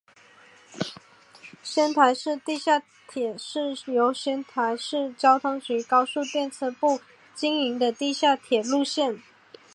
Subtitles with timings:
[1.61, 6.99] 仙台市地下铁是由仙台市交通局高速电车部
[7.35, 9.21] 经营的地下铁路线。